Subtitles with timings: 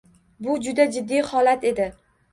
[0.45, 1.91] Bu juda jiddiy holat edi